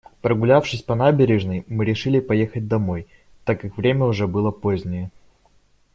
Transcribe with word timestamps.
Прогулявшись 0.21 0.81
по 0.81 0.95
набережной, 0.95 1.63
мы 1.67 1.85
решили 1.85 2.19
поехать 2.19 2.67
домой, 2.67 3.05
так 3.45 3.61
как 3.61 3.77
время 3.77 4.05
уже 4.05 4.27
было 4.27 4.49
позднее. 4.49 5.11